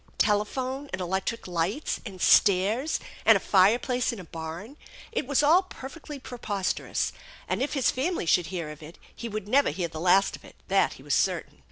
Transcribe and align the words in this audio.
Telephone, 0.17 0.89
and 0.93 0.99
electric 0.99 1.47
lights, 1.47 1.99
and 2.07 2.19
stairs, 2.19 2.99
and 3.23 3.35
a 3.37 3.39
fireplace 3.39 4.11
in 4.11 4.19
a 4.19 4.23
barn! 4.23 4.75
It 5.11 5.27
was 5.27 5.43
all 5.43 5.61
perfectly 5.61 6.17
preposterous; 6.17 7.13
and, 7.47 7.61
if 7.61 7.73
his 7.73 7.91
family 7.91 8.25
should 8.25 8.47
hear 8.47 8.71
of 8.71 8.81
it, 8.81 8.97
he 9.15 9.29
would 9.29 9.47
never 9.47 9.69
hear 9.69 9.89
the 9.89 9.99
last 10.01 10.35
of 10.35 10.43
it; 10.43 10.55
that 10.69 10.93
he 10.93 11.03
was 11.03 11.13
certain. 11.13 11.59